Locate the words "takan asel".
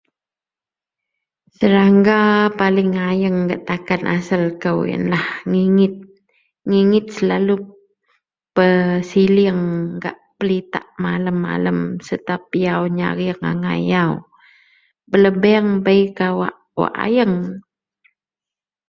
3.69-4.43